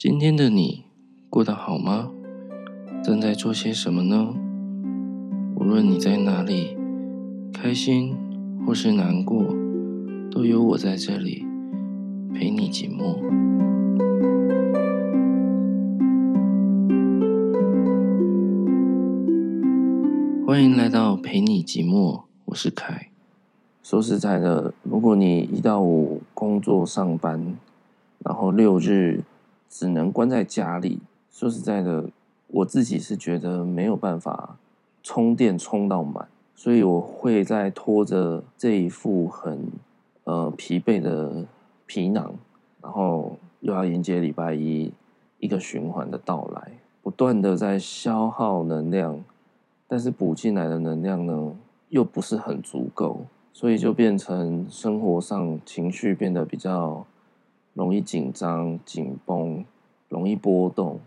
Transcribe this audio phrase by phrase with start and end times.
[0.00, 0.84] 今天的你
[1.28, 2.12] 过得好吗？
[3.02, 4.32] 正在做些什么呢？
[5.56, 6.76] 无论你在哪里，
[7.52, 8.16] 开心
[8.64, 9.52] 或是难过，
[10.30, 11.44] 都有我在这里
[12.32, 13.16] 陪你寂寞。
[20.46, 23.08] 欢迎来到陪你寂寞，我是凯。
[23.82, 27.56] 说实在的，如果你一到五工作上班，
[28.20, 29.24] 然后六日
[29.68, 31.00] 只能关在家里，
[31.30, 32.04] 说实在的，
[32.48, 34.56] 我自己是觉得没有办法
[35.02, 39.66] 充电充到满，所以我会在拖着这一副很
[40.24, 41.44] 呃疲惫的
[41.86, 42.34] 皮囊，
[42.82, 44.92] 然后又要迎接礼拜一
[45.38, 49.22] 一个循环的到来，不断的在消耗能量，
[49.86, 51.56] 但是补进来的能量呢，
[51.90, 53.26] 又不是很足够。
[53.50, 57.04] 所以就变成生活上情绪变得比较
[57.78, 59.64] 容易紧张、紧绷，
[60.08, 60.98] 容易波动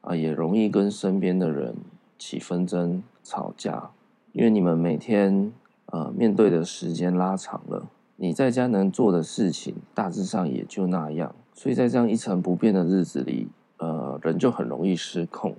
[0.00, 1.76] 啊，也容易跟身边的人
[2.18, 3.90] 起纷争、吵架。
[4.32, 5.52] 因为你们每天
[5.92, 7.86] 呃面对的时间拉长了，
[8.16, 11.32] 你在家能做的事情大致上也就那样。
[11.52, 13.46] 所以在这样一成不变的日子里，
[13.78, 15.54] 呃，人就很容易失控。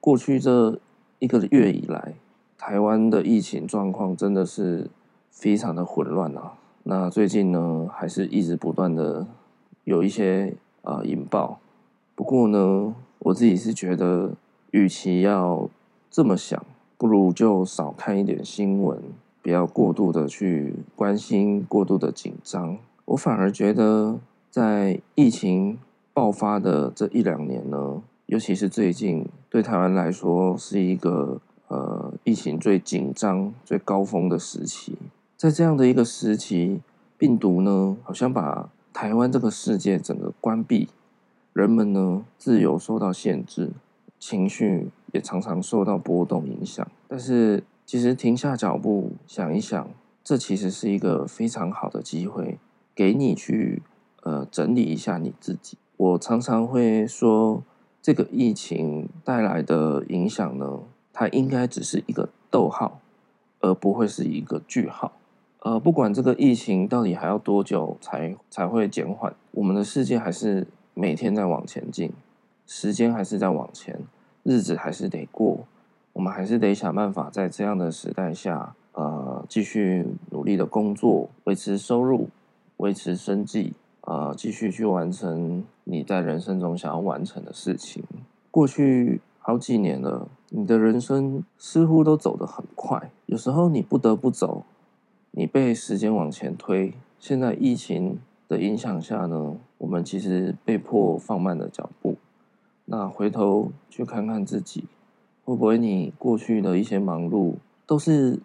[0.00, 0.80] 过去这
[1.18, 2.14] 一个月以来，
[2.56, 4.88] 台湾的疫情状况真的是。
[5.32, 6.52] 非常的混乱啊！
[6.82, 9.24] 那最近呢，还是一直不断的
[9.90, 11.58] 有一些啊、呃、引爆。
[12.14, 14.32] 不过呢，我自己是觉得，
[14.70, 15.68] 与其要
[16.08, 16.64] 这么想，
[16.96, 19.02] 不如就少看一点新闻，
[19.42, 22.78] 不要过度的去关心，过度的紧张。
[23.04, 25.76] 我反而觉得，在疫情
[26.14, 34.96] 爆发的这一两年呢，尤其是最近，对台湾来说是一个呃疫情最紧张、最高峰的时期。
[35.36, 36.80] 在这样的一个时期，
[37.18, 40.88] 病毒呢，好像把台湾这个世界整个关闭，
[41.52, 43.70] 人们呢自由受到限制，
[44.18, 46.86] 情绪也常常受到波动影响。
[47.08, 49.88] 但是，其实停下脚步想一想，
[50.22, 52.58] 这其实是一个非常好的机会，
[52.94, 53.82] 给你去
[54.22, 55.78] 呃整理一下你自己。
[55.96, 57.62] 我常常会说，
[58.02, 60.80] 这个疫情带来的影响呢，
[61.12, 63.00] 它应该只是一个逗号，
[63.60, 65.12] 而不会是一个句号。
[65.60, 72.10] 呃，不管这个疫情到底还要多久才才会减缓，我们的世界还是每天在往前进，
[72.66, 74.00] 时间还是在往前，
[74.42, 75.66] 日子还是得过，
[76.14, 82.30] 我们还是得想办法在这样的时代下，呃，继续努力的工作，维持收入，
[82.78, 88.02] 维持生计，呃，继续去完成你在人生中想要完成的事情。
[88.50, 94.64] 过去好几年了，你的人生似乎都走得很快，有时候你不得不走。
[95.40, 102.16] 你被时间往前推，现在疫情的影响下呢，我们其实被迫放慢了脚步。
[102.84, 104.84] 那回头去看看自己，
[105.42, 107.54] 会不会你过去的一些忙碌
[107.86, 108.38] 都是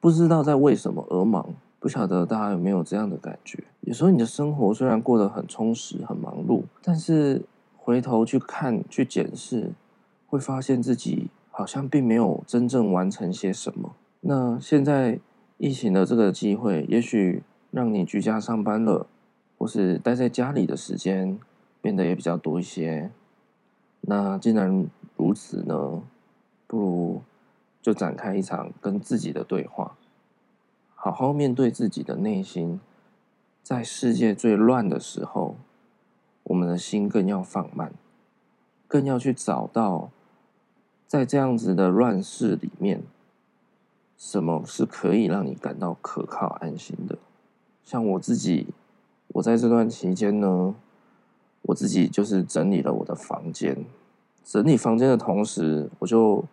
[0.00, 1.46] 不知道在为什么而忙？
[1.78, 3.62] 不晓得大家有没有这样的感觉？
[3.82, 7.42] 有时候你的生活虽然过得很充实、很忙碌，但是
[7.76, 9.72] 回头去看、去检视，
[10.26, 13.94] 会发现自己好像并没有真正完成些什么。
[14.22, 15.18] 那现在。
[15.62, 19.06] 疫情的这个机会，也许让你居家上班了，
[19.58, 21.38] 或是待在家里的时间
[21.82, 23.10] 变得也比较多一些。
[24.00, 24.86] 那既然
[25.18, 26.02] 如此呢，
[26.66, 27.22] 不如
[27.82, 29.98] 就展开一场跟自己的对话，
[30.94, 32.80] 好好面对自己的内心。
[33.62, 35.56] 在世界最乱的时候，
[36.44, 37.92] 我们的心更要放慢，
[38.88, 40.10] 更要去找到，
[41.06, 43.02] 在这样子的乱世里面。
[44.20, 47.16] 什么是可以让你感到可靠、安心的？
[47.82, 48.66] 像我自己，
[49.28, 50.74] 我在这段期间呢，
[51.62, 53.82] 我自己就是整理了我的房间。
[54.44, 56.44] 整理房间的同时，我就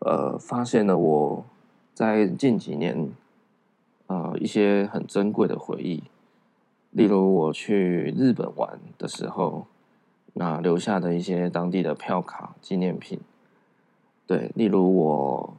[0.00, 1.44] 呃发现了我
[1.94, 3.08] 在近几年
[4.08, 6.02] 啊、呃、一些很珍贵的回忆，
[6.90, 9.68] 例如我去日本玩的时候，
[10.32, 13.20] 那留下的一些当地的票卡、纪念品。
[14.26, 15.56] 对，例如我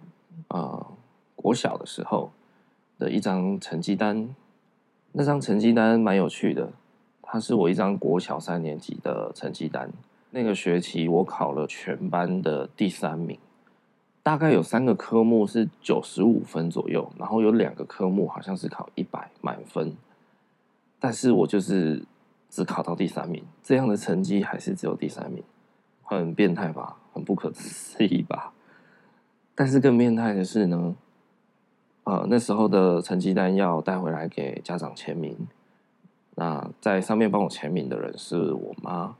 [0.49, 0.59] 啊。
[0.59, 0.87] 呃
[1.37, 2.31] 国小的时候
[2.99, 4.35] 的一张成绩单，
[5.13, 6.73] 那张成绩单蛮有趣的。
[7.21, 9.89] 它是我一张国小三年级的成绩单。
[10.31, 13.37] 那个学期我考了全班的第三名，
[14.23, 19.93] 大概有三个科目是九十五分左右，然后有两个科目好像是考一百满分，
[20.99, 22.03] 但是我就是
[22.49, 23.43] 只考到第三名。
[23.63, 25.43] 这样的成绩还是只有第三名，
[26.01, 26.97] 很变态吧？
[27.13, 28.53] 很不可思议吧？
[29.55, 30.95] 但是更变态的是呢。
[32.07, 35.35] 呃，那时候的成绩单要带回来给家长签名，
[36.35, 39.17] 那在上面帮我签名的人是我妈。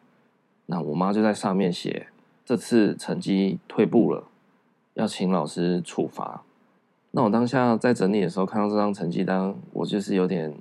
[0.67, 2.07] 那我妈就在上面写，
[2.45, 4.23] 这次成绩退步了，
[4.93, 6.43] 要请老师处罚。
[7.11, 10.57] 那我当下在整理的时候，看到这张成绩单，我就是有点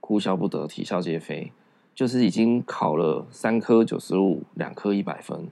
[0.00, 1.52] 哭笑不得，啼笑皆非。
[1.94, 5.48] 就是已经考了三科九十五，两科一百分，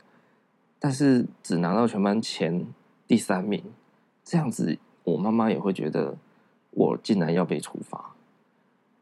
[0.80, 2.66] 但是只拿到全班前
[3.06, 3.62] 第三名，
[4.24, 4.76] 这样子，
[5.06, 6.14] 我妈妈也会觉得
[6.72, 8.12] 我竟然要被处罚。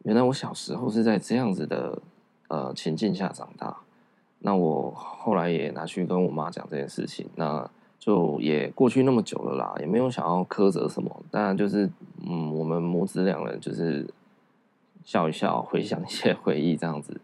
[0.05, 1.99] 原来我小时候是在这样子的
[2.49, 3.75] 呃情境下长大。
[4.41, 7.69] 那我后来也拿去跟我妈讲这件事情，那
[7.99, 11.25] 就也过去那么久了啦，也没有想要苛责什么。
[11.31, 11.89] 当然就是
[12.23, 14.07] 嗯，我们母子两人就是
[15.03, 17.19] 笑一笑，回想一些 回忆这样子，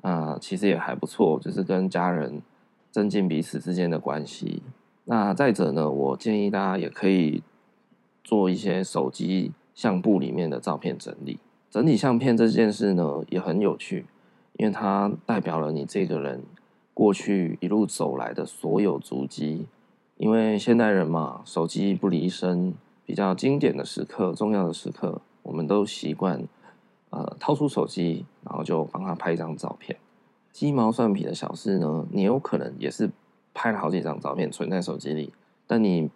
[0.00, 2.40] 啊、其实也还不错，就是跟家人
[2.90, 4.62] 增进彼此之间的关系。
[5.04, 7.42] 那再者呢，我建议大家也可以
[8.22, 11.38] 做一些手机相簿里面的照片整理。
[11.70, 14.06] 整理相片这件事呢，也很有趣，
[14.58, 16.42] 因为它代表了你这个人。
[16.94, 19.64] 过去一路走来的所有足迹，
[20.18, 22.74] 因为现代人嘛，手机不离身，
[23.06, 26.46] 比较经典的时刻、重要的时刻，我们都习惯
[27.08, 29.96] 呃掏出手机，然后就帮他拍一张照片。
[30.52, 33.10] 鸡毛蒜皮的小事呢，你有可能也是
[33.54, 35.32] 拍了好几张照片存在手机里，
[35.66, 36.10] 但你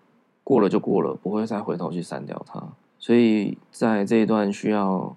[0.47, 2.63] 过了就过了，不会再回头去删掉它。
[3.01, 5.17] 所以在这一段需要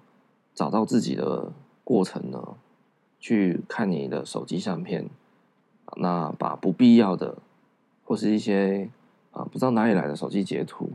[0.56, 1.52] 找到自己的
[1.84, 2.56] 过程呢，
[3.20, 5.08] 去看你的手机相片。
[5.96, 7.38] 那把不必要的，
[8.04, 8.90] 或是一些
[9.30, 10.90] 啊不知道哪里来的手机截图，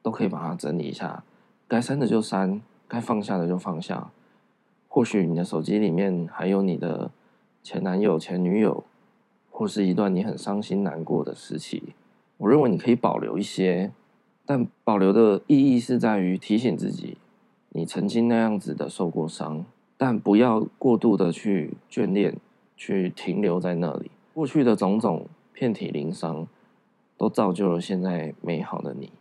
[0.00, 1.24] 都可以把它整理一下，
[1.66, 4.10] 该删的就删，该放下的就放下。
[4.88, 7.10] 或许你的手机里面还有你的
[7.64, 8.84] 前男友、前女友，
[9.50, 11.94] 或是一段你很伤心难过的时期，
[12.42, 13.92] 我认为你可以保留一些，
[14.44, 17.16] 但保留的意义是在于提醒自己，
[17.68, 19.64] 你曾经那样子的受过伤，
[19.96, 22.36] 但不要过度的去眷恋，
[22.76, 24.10] 去停留在那里。
[24.34, 26.48] 过去的种种遍体鳞伤，
[27.16, 29.12] 都造就了现在美好的你，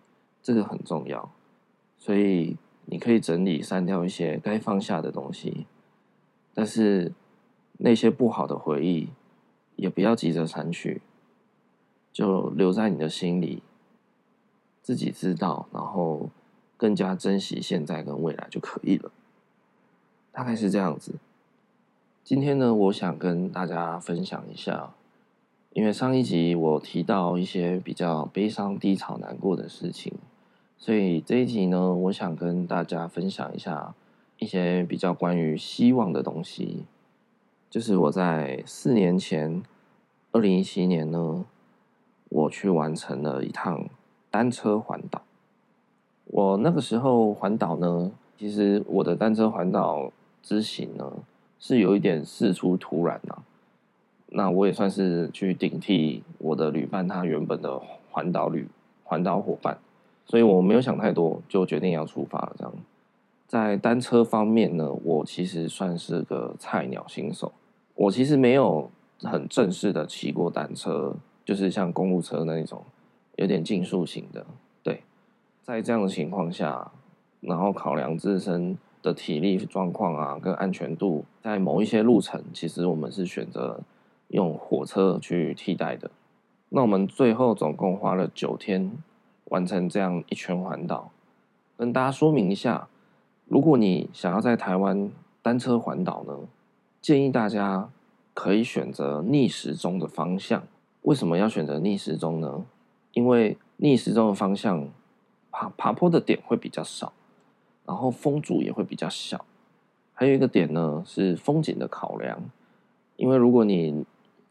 [0.42, 1.32] 这个很重要。
[2.00, 5.68] 所以你可以整理删掉一些该放下的东西，
[6.56, 7.12] 但是
[7.78, 9.10] 那些不好的回忆
[9.76, 11.04] 也不要急着删去，
[12.12, 13.64] 就留在你的心里，
[14.82, 16.30] 自己知道，然后
[16.78, 19.12] 更加珍惜现在跟未来就可以了。
[20.32, 21.16] 大概是这样子。
[22.24, 24.92] 今天呢，我想跟大家分享一下。
[25.74, 30.14] 因为上一集我提到一些比较悲伤、低潮、难过的事情，
[30.78, 33.96] 所以这一集呢，我想跟大家分享一下
[34.38, 36.84] 一些比较关于希望的东西。
[37.70, 39.64] 就是我在四年前，
[40.34, 41.46] 二零一七年呢，
[42.32, 43.86] 我去完成了一趟
[44.30, 45.22] 单车环岛。
[46.26, 50.10] 我那个时候环岛呢，其实我的单车环岛
[50.42, 51.12] 之行呢，
[51.60, 53.44] 是有一点事出突然啊。
[54.28, 58.66] 那我也算是去顶替我的旅伴，他原本的环岛旅
[59.04, 59.78] 环岛伙伴，
[60.26, 62.56] 所以我没有想太多，就决定要出发了。
[62.58, 62.74] 这样，
[63.46, 67.52] 在单车方面呢，我其实算是个菜鸟新手，
[67.96, 68.90] 我其实没有
[69.20, 71.14] 很正式的骑过单车，
[71.52, 72.82] 就是像公路车那一种，
[73.36, 74.46] 有点竞速型的。
[74.82, 75.04] 对，
[75.62, 76.90] 在这样的情况下，
[77.42, 83.82] 然后考量自身的体力状况啊，跟安全度，在某一些路程，其实我们是选择。
[84.30, 86.10] 用火车去替代的，
[86.70, 88.90] 那我们最后总共花了九天
[89.50, 91.12] 完成这样一圈环岛。
[91.76, 92.88] 跟大家说明一下，
[93.44, 96.34] 如果你想要在台湾单车环岛呢，
[97.02, 97.90] 建议大家
[98.34, 100.64] 可以选择逆时钟的方向。
[101.04, 102.66] 为什么要选择逆时钟呢？
[103.14, 104.88] 因为逆时钟的方向
[105.52, 107.12] 爬爬坡的点会比较少，
[107.86, 109.44] 然后风阻也会比较小。
[110.14, 112.40] 还有一个点呢，是风景的考量，
[113.16, 114.06] 因为如果你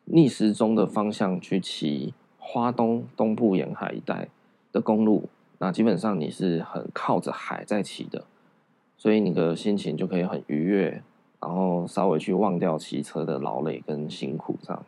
[0.06, 4.28] 逆时钟的方向去骑花东东部沿海一带
[4.72, 5.28] 的公路，
[5.58, 8.24] 那基本上你是很靠着海在骑的，
[8.96, 11.02] 所以你的心情就可以很愉悦，
[11.40, 14.84] 然后稍微去忘掉骑车的劳累跟辛苦这样。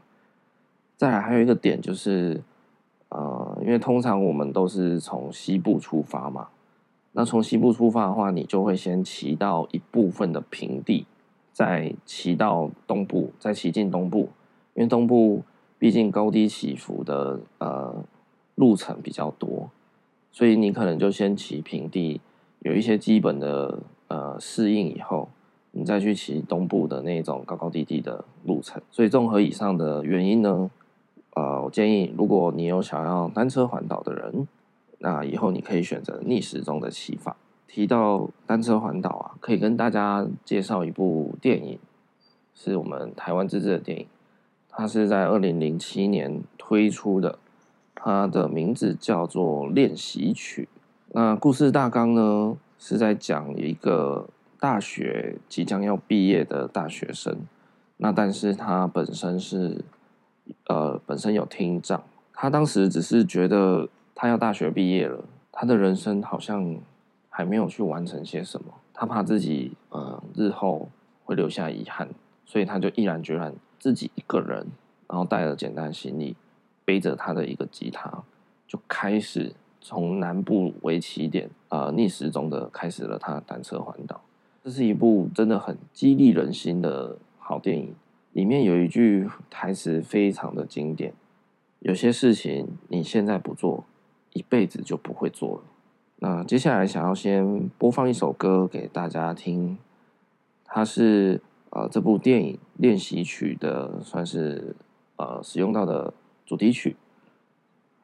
[1.03, 2.41] 再来还有一个点就是，
[3.09, 6.47] 呃，因为通常我们都是从西部出发嘛，
[7.11, 11.05] 那从西部出发的话，你就会先骑到一部分的平地，
[11.53, 14.29] 再骑到东部，再骑进东部。
[14.75, 15.43] 因为东部
[15.77, 18.05] 毕竟高低起伏的呃
[18.55, 19.69] 路程比较多，
[20.31, 22.21] 所以你可能就先骑平地，
[22.61, 25.29] 有一些基本的呃适应以后，
[25.73, 28.81] 你再去骑东部的那种高高低低的路程。
[28.93, 30.71] 所以综合以上的原因呢，
[31.35, 34.47] 呃，我建议如果你有想要单车环岛的人，
[34.99, 37.37] 那以后你可以选择逆时钟的骑法。
[37.67, 41.79] 提到单车环岛啊，可以跟大家介绍一部电影，
[42.55, 44.07] 是我们台湾自制的电影。
[44.69, 47.39] 它是在二零零七年推出的，
[47.95, 50.69] 它的名字叫做《练习曲》。
[51.15, 54.29] 那故事大纲呢，是在讲一个
[54.61, 57.39] 大学即将要毕业的大学生，
[57.97, 59.85] 那但是他本身是
[60.69, 66.77] 呃本身有听障，他当时只是觉得他要大学毕业了，他的人生好像
[67.29, 70.89] 还没有去完成些什么，他怕自己呃日后
[71.25, 72.09] 会留下遗憾，
[72.45, 74.67] 所以他就毅然决然自己一个人，
[75.09, 76.37] 然后带了简单行李，
[76.85, 78.23] 背着他的一个吉他，
[78.67, 79.53] 就开始。
[79.85, 84.21] 从南部为起点，呃，逆时钟的开始了他的单车环岛。
[84.63, 87.93] 这是一部真的很激励人心的好电影。
[88.33, 91.13] 里面有一句台词非常的经典：
[91.81, 93.85] 有些事情你现在不做，
[94.33, 95.63] 一辈子就不会做了。
[96.17, 99.77] 那接下来想要先播放一首歌给大家听，
[100.65, 104.75] 它是呃这部电影练习曲的，算是
[105.17, 106.15] 呃使用到的
[106.47, 106.97] 主题曲。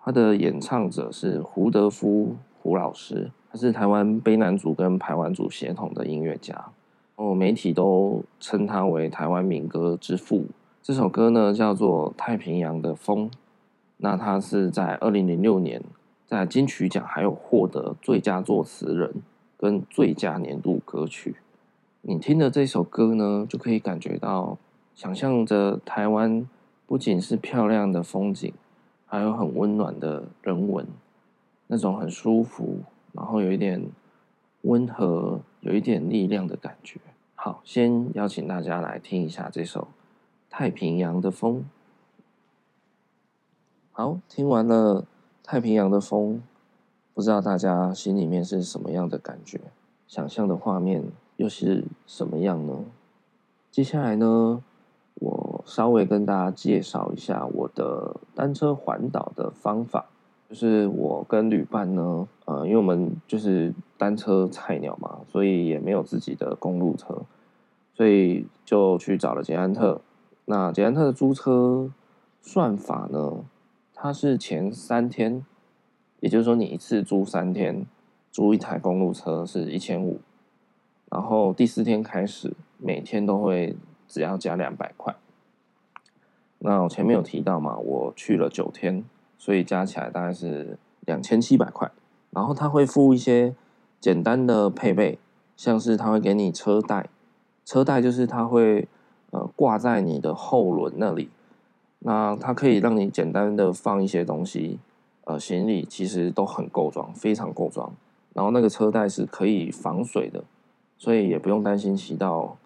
[0.00, 6.72] 他的演唱者是胡德夫胡老师，他是台湾卑南族跟排湾族协统的音乐家，
[7.18, 10.46] 哦，媒体都称他为台湾民歌之父。
[10.80, 13.28] 这首歌呢叫做《太平洋的风》，
[13.96, 15.82] 那他是在二零零六年
[16.28, 19.12] 在金曲奖还有获得最佳作词人
[19.56, 21.34] 跟最佳年度歌曲。
[22.02, 24.56] 你听的这首歌呢，就可以感觉到，
[24.94, 26.48] 想象着台湾
[26.86, 28.52] 不仅是漂亮的风景。
[29.06, 30.86] 还有很温暖的人文，
[31.66, 32.76] 那种很舒服，
[33.12, 33.82] 然后有一点
[34.62, 36.98] 温和，有一点力量的感觉。
[37.34, 39.82] 好，先邀请大家来听一下这首
[40.48, 41.56] 《太平洋的风》。
[43.92, 45.02] 好，听完了
[45.44, 46.36] 《太平洋的风》，
[47.12, 49.60] 不知道大家心里面是什么样的感觉？
[50.06, 51.04] 想象的画面
[51.36, 52.86] 又是什么样呢？
[53.70, 54.64] 接下来呢，
[55.16, 60.06] 我稍微跟大家介绍一下我的单车环岛的方法，
[60.48, 67.22] 就是我跟旅伴呢，呃，因为我们就是单车菜鸟嘛，所以也没有自己的公路车，
[67.94, 70.00] 所以就去找了捷安特。
[70.46, 71.90] 那捷安特的租车
[72.40, 73.44] 算法呢，
[73.94, 75.44] 它是前三天，
[76.20, 77.84] 也就是说你一次租三天，
[78.32, 80.20] 租一台公路车是一千五，
[81.10, 83.76] 然后第四天开始每天都会。
[84.10, 85.14] 只要加两百块。
[86.60, 89.04] 那我前面有提到嘛，我去了九天，
[89.38, 90.76] 所以加起来大概是
[91.06, 91.90] 两千七百块。
[92.30, 93.54] 然后他会附一些
[93.98, 95.18] 简单的配备，
[95.56, 97.08] 像是他会给你车袋，
[97.64, 98.86] 车袋就是他会
[99.30, 101.30] 呃挂在你的后轮那里，
[102.00, 104.78] 那它可以让你简单的放一些东西，
[105.24, 107.90] 呃，行李其实都很够装，非常够装。
[108.34, 110.44] 然后那个车袋是可以防水的，
[110.98, 112.58] 所以也不用担心骑到。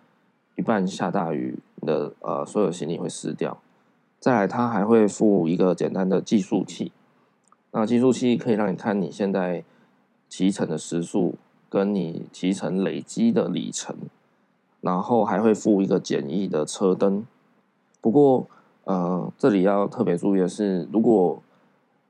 [0.55, 3.57] 一半下大雨你的呃，所有行李会湿掉。
[4.23, 6.93] 再来，它还会附一个简单的计数器。
[7.73, 9.65] 那计数器可以让你看你现在
[10.29, 11.35] 骑乘的时速，
[11.69, 13.97] 跟你骑乘累积的里程。
[14.81, 17.27] 然后还会附一个简易的车灯。
[18.01, 18.47] 不过
[18.85, 21.43] 呃，这里要特别注意的是，如果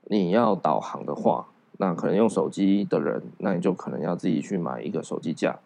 [0.05, 1.47] 你要导航的话，
[1.79, 5.59] 那可能用手机的人，那你就可能要自己去买一个手机架。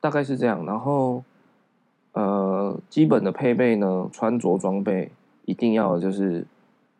[0.00, 0.66] 大概是这样。
[0.66, 1.22] 然后。
[2.14, 5.10] 呃，基本的配备呢，穿着装备
[5.44, 6.46] 一定要就是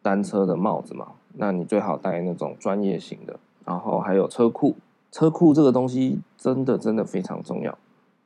[0.01, 1.13] 单车的帽子嘛。
[1.35, 4.77] 那你最好戴那种专业型的，然后还有车库。
[5.11, 7.77] 车库这个东西真的真的非常重要，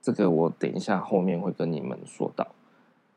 [0.00, 2.46] 这个我等一下后面会跟你们说到。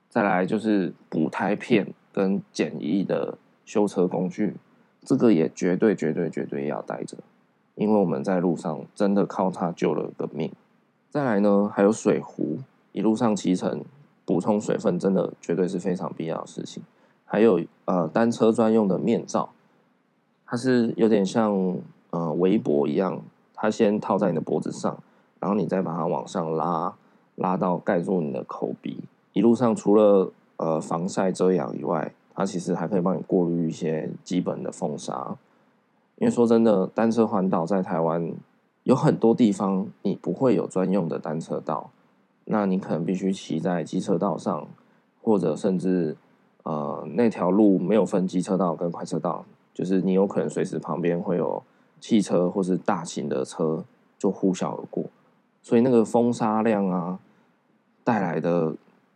[0.09, 4.55] 再来就是补胎片跟简易的修车工具，
[5.03, 7.17] 这个也绝对绝对绝对要带着，
[7.75, 10.51] 因为我们在路上真的靠它救了个命。
[11.11, 12.57] 再来呢，还有水壶。
[12.91, 13.83] 一路上骑乘，
[14.29, 16.83] 补充水分真的绝对是非常必要的事情。
[17.25, 19.49] 还有呃，单车专用的面罩，
[20.45, 21.79] 它是有点像
[22.11, 23.23] 呃围脖一样，
[23.55, 24.95] 它先套在你的脖子上，
[25.39, 26.93] 然后你再把它往上拉，
[27.37, 28.99] 拉到盖住你的口鼻。
[29.33, 35.35] 一路上除了呃防晒遮阳以外，它其实还可以帮你过滤一些基本的风沙。
[36.17, 38.31] 因为说真的，单车环岛在台湾
[38.83, 41.89] 有很多地方你不会有专用的单车道。
[42.51, 44.67] 那你可能必须骑在机车道上，
[45.21, 46.17] 或者甚至
[46.63, 51.61] 呃那条路没有分机车道跟快车道，就是你有可能随时旁边会有
[51.99, 53.85] 汽车或是大型的车
[54.17, 55.05] 就呼啸而过，
[55.61, 57.19] 所以那个风沙量啊
[58.03, 58.73] 带来的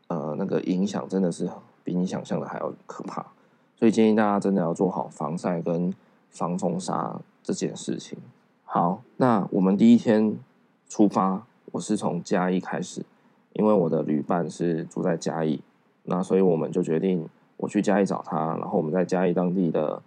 [0.09, 1.49] 呃那个影响真的是
[1.83, 3.25] 比你想象的还要可怕，
[3.75, 5.91] 所以建议大家真的要做好防晒跟
[6.29, 8.15] 防风沙这件事情。
[8.63, 10.37] 好，那我们第一天
[10.87, 13.03] 出发，我是从嘉义开始。
[13.53, 15.61] 因为我的旅伴是住在嘉义，
[16.03, 20.01] 那所以我们就决定，我去嘉义找他，然后我们在嘉义当地的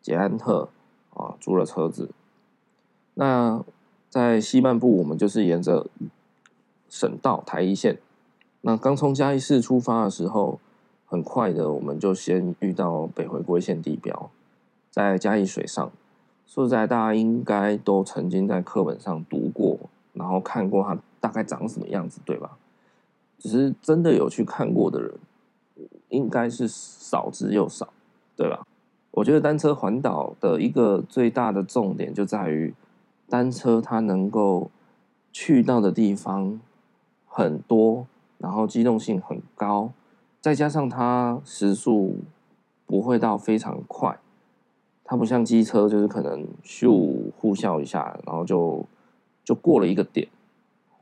[0.00, 0.68] 捷安特
[1.14, 2.10] 啊租了车子。
[3.14, 3.62] 那
[4.08, 5.86] 在西半部，我们就是沿着
[6.88, 7.98] 省道台一线。
[8.60, 10.60] 那刚从嘉义市出发的时候，
[11.06, 14.30] 很快的我们就先遇到北回归线地标，
[14.90, 15.90] 在嘉义水上。
[16.46, 19.78] 说实在，大家应该都曾经在课本上读过，
[20.12, 22.58] 然后看过它大概长什么样子，对吧？
[23.42, 25.12] 只是真的有去看过的人，
[26.10, 27.92] 应该是少之又少，
[28.36, 28.64] 对吧？
[29.10, 32.72] 我觉得单车环岛的一个最大的重点就在于，
[33.28, 34.70] 单车它能够
[35.32, 36.60] 去到的地方
[37.26, 38.06] 很多，
[38.38, 39.90] 然后机动性很高，
[40.40, 42.18] 再加上它时速
[42.86, 44.16] 不会到非常快。
[45.04, 48.86] 它不像机车，就是可能咻呼啸一下，然后就
[49.44, 50.28] 就过了一个点，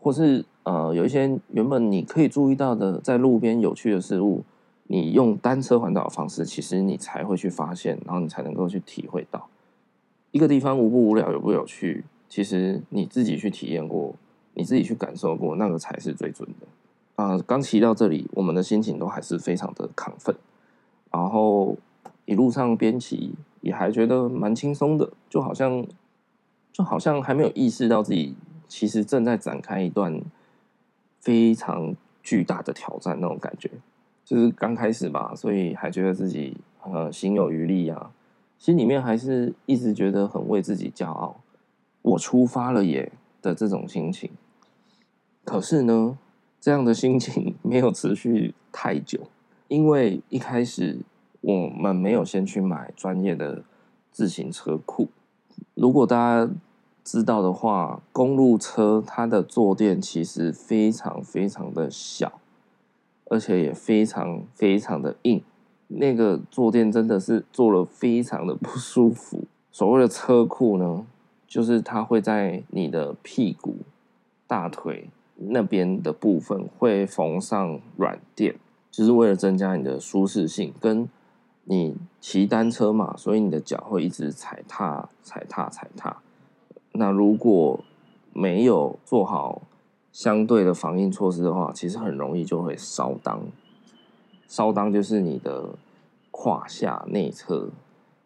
[0.00, 4.44] 或是呃有一些原本你可以注意到的在路边有趣的事物，
[4.84, 9.48] 你用单车环岛的方式，其实你才会去发现，然后你才能够去体会到
[10.30, 14.14] 一个地方无不无聊，有不有趣，其实你自己去体验过，
[14.54, 16.66] 你自己去感受过，那个才是最准的。
[17.16, 20.36] 啊、刚骑到这里，我们的心情都还是非常的亢奋，
[21.10, 21.76] 然后
[22.26, 23.34] 一路上边骑。
[23.62, 25.84] 也还觉得蛮轻松的，就好像
[26.72, 28.34] 就好像还没有意识到自己
[28.66, 30.18] 其实正在展开一段
[31.20, 33.70] 非常巨大的挑战那种感觉，
[34.24, 38.10] 就是刚开始吧，所以还觉得自己呃心有余力啊，
[38.58, 41.40] 心里面还是一直觉得很为自己骄傲，
[42.02, 44.30] 我出发了耶的这种心情。
[45.44, 46.18] 可是呢，
[46.60, 49.20] 这样的心情 没有持续太久，
[49.68, 50.98] 因为一开始。
[51.42, 53.64] 我们没有先去买专业的
[54.12, 55.08] 自行车库。
[55.72, 56.52] 如果大家
[57.04, 62.40] 知道的话，公路车它的坐垫其实非常非常的小，
[63.26, 65.42] 而且也非常非常的硬。
[65.88, 69.44] 那个坐垫真的是坐了非常的不舒服。
[69.72, 71.06] 所谓的车库呢，
[71.46, 73.76] 就是它会在你的屁股、
[74.46, 78.56] 大腿那边的部分会缝上软垫，
[78.90, 81.08] 就是为了增加你的舒适性跟。
[81.64, 86.16] 你骑单车嘛，所以你的脚会一直踩踏、踩踏、踩踏。
[86.92, 87.80] 那如果
[88.32, 89.62] 没有做好
[90.12, 93.40] 相对的防御措施的话，其实很容易就会烧裆。
[94.48, 95.70] 烧裆就是你的
[96.30, 97.70] 胯下内侧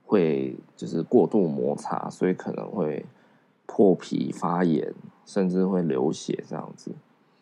[0.06, 3.04] 会就是过度摩擦，所以可能会
[3.66, 4.94] 破皮发炎，
[5.26, 6.92] 甚至会流血这样子。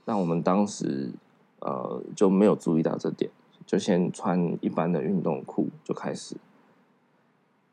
[0.05, 1.11] 那我们当时
[1.61, 3.31] 呃就没有注意到这点。
[3.65, 6.37] 就先穿一般的运动裤就开始，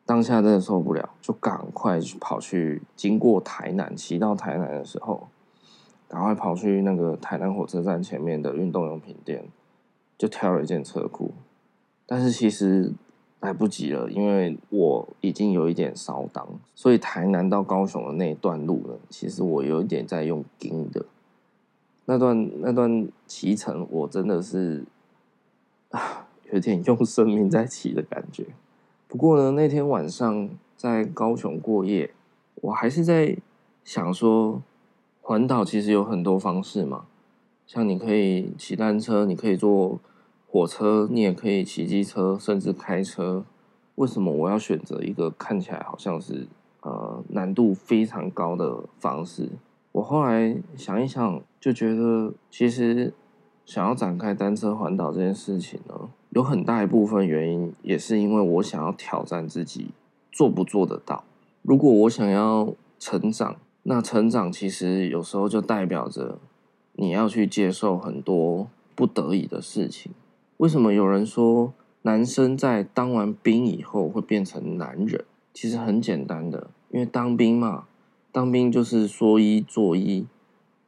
[0.09, 2.81] 当下真的受不了，就赶快去跑去。
[2.95, 5.27] 经过台南，骑到台南的时候，
[6.07, 9.45] 赶快跑去那个台南火车站前面的运动用品店，
[10.17, 11.31] 就挑了一件车裤。
[12.07, 12.91] 但是其实
[13.39, 21.05] 来不及了，因为我已经有一点烧裆，所以台南到高雄的那一段路呢，其实我有一点在用撑的。
[22.05, 24.85] 那段那段骑程，我真的是。
[25.89, 28.47] 啊，有点用生命在骑的感觉。
[29.09, 32.13] 不过呢，那天晚上在高雄过夜，
[32.61, 33.35] 我还是在
[33.83, 34.61] 想说，
[35.19, 37.05] 环岛其实有很多方式嘛。
[37.65, 39.99] 像你可以骑单车，你可以坐
[40.47, 43.43] 火车，你也可以骑机车，甚至开车。
[43.95, 46.47] 为什么我要选择一个看起来好像是
[46.81, 49.49] 呃难度非常高的方式？
[49.93, 53.11] 我后来想一想，就觉得其实。
[53.65, 59.89] 想要展开单车环岛这件事情呢，有很大一部分原因也是因为我想要挑战自己
[60.31, 61.23] 做不做得到。
[61.61, 66.39] 如果我想要成长，那成长其实有时候就代表着
[66.93, 70.11] 你要去接受很多不得已的事情。
[70.57, 75.25] 为什么有人说男生在当完兵以后会变成男人？
[75.53, 77.85] 其实很简单的，因为当兵嘛，
[78.31, 80.27] 当兵就是说一做一，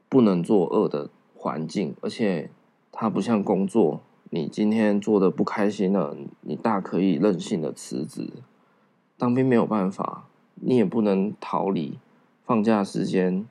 [0.07, 2.49] 不能做二的环境，而且。
[2.93, 4.01] 它不像工作，
[4.33, 8.29] 你今天做的不开心了，你大可以任性的辞职。
[9.17, 10.23] 当兵没有办法，
[10.55, 11.99] 你也不能逃离，
[12.45, 13.45] 放假时间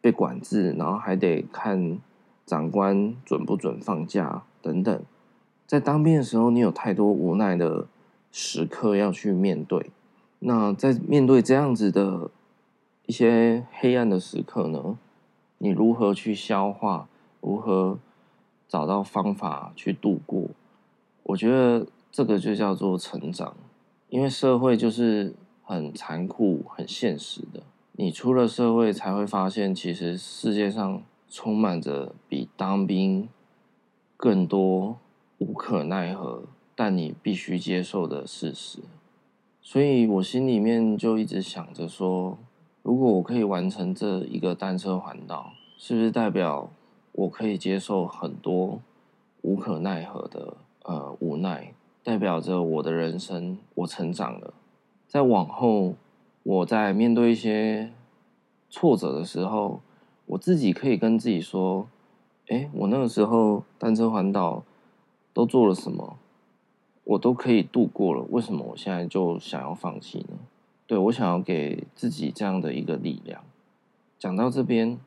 [0.00, 2.00] 被管制，然后还得看
[2.44, 5.02] 长官准不准放假等等。
[5.68, 7.86] 在当兵的时候，你有太多无奈的
[8.32, 9.90] 时刻要去面对。
[10.40, 12.28] 那在面对这样子的
[13.06, 14.98] 一些黑暗的时刻呢，
[15.58, 17.06] 你如何去消化？
[17.40, 18.00] 如何？
[18.72, 20.48] 找到方法去度过，
[21.24, 23.54] 我觉得这个就叫做成长。
[24.08, 27.60] 因为社会就是很残酷、很现实的。
[27.92, 33.28] 你出了社会，才会发现，其实世界上充满着比当兵
[34.16, 34.96] 更多
[35.36, 38.78] 无可奈何，但你必须接受的事实。
[39.60, 42.38] 所以我心里面就一直想着说，
[42.82, 46.70] 如果我可以完成这一个单车环岛，是不是代表
[47.12, 48.80] 我可以接受很多
[49.42, 51.72] 无可奈何的呃无奈？
[52.02, 54.52] 代表着我的人生我成长了，
[55.06, 55.94] 在往后
[56.42, 57.92] 我在面对一些
[58.68, 59.80] 挫折的时候，
[60.26, 61.86] 我自己可以跟自己说
[62.48, 64.64] ：“诶，我那个时候单车环岛
[65.32, 66.16] 都做了什么？”
[67.04, 70.38] 我都可以度过了，为什么我现在就想要放弃呢？
[70.86, 73.42] 对，我想要给自己这样的一个力量。
[74.18, 74.98] 讲到这边，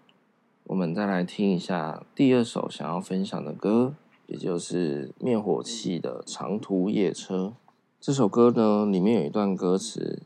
[0.68, 3.94] 我们再来听一下第二首想要分享的歌，
[4.26, 7.54] 也就是灭火器的《长途夜车》。
[8.02, 10.24] 这首歌呢，里面有一段歌词，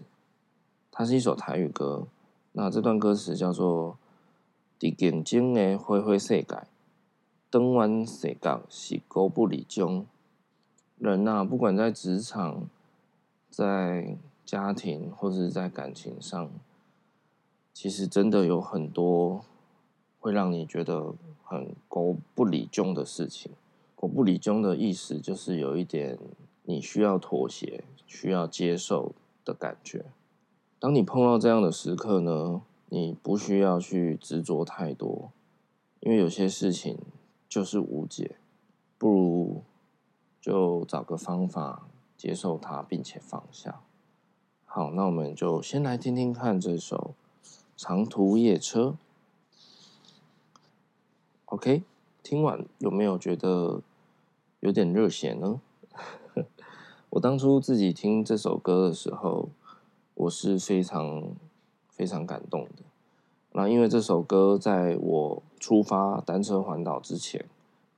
[0.89, 2.07] 它是一首台语歌。
[2.53, 3.97] 那这段歌词叫做
[4.79, 6.63] ：“伫竞争的灰灰世界，
[7.51, 10.05] 转弯死角是孤不离种。”
[10.97, 12.69] 人呐、啊，不管在职场、
[13.49, 16.49] 在家庭或者在感情上，
[17.73, 19.43] 其实真的有很多
[20.19, 23.51] 会让你觉得很狗不理中的事情。
[23.95, 26.17] 狗不理中的意思就是有一点
[26.63, 30.05] 你需要妥协、需要接受的感觉。
[30.79, 35.31] 当你碰到这样的时刻呢，你不需要去执着太多，
[35.99, 36.97] 因为有些事情
[37.47, 38.35] 就是无解，
[38.97, 39.63] 不如。
[40.41, 43.81] 就找个方法接受它，并且放下。
[44.63, 47.13] 好，那我们就先来听听看这首
[47.75, 48.81] 《长途夜车》。
[51.49, 51.81] OK，
[52.21, 53.81] 听完有没有觉得
[54.59, 55.59] 有点热血呢？
[57.09, 59.49] 我当初自己听这首歌的时候，
[60.13, 61.23] 我是非常
[61.89, 62.83] 非常感动的。
[63.53, 67.43] 那因为这首歌在我出发单车环岛之前，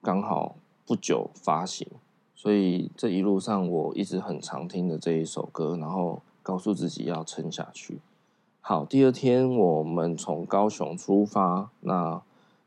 [0.02, 1.86] 刚好不久发行。
[2.34, 8.00] 所以这一路上，我一直很常听的这一首歌，然后告诉自己要撑下去。
[8.62, 12.22] 好，第二天我们从高雄出发，那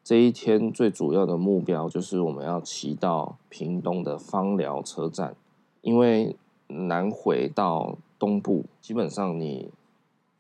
[0.05, 5.35] 这一天最主要的目标就是我们要骑到屏东的芳寮车站，
[5.81, 6.37] 因为
[6.67, 9.71] 南回到东部，基本上你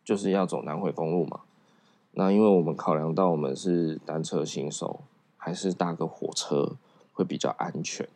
[0.04, 1.40] 就是要走南回公路嘛。
[2.12, 5.00] 那因为我们考量到我们是单车新手，
[5.38, 6.76] 还是搭个火车
[7.14, 8.06] 会比较安全。